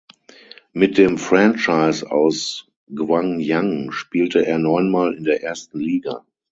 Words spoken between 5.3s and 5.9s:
ersten